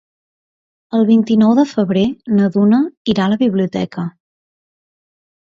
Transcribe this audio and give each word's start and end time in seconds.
El 0.99 1.03
vint-i-nou 1.09 1.53
de 1.59 1.65
febrer 1.73 2.05
na 2.39 2.49
Duna 2.57 2.81
irà 3.15 3.27
a 3.27 3.33
la 3.35 3.39
biblioteca. 3.45 4.09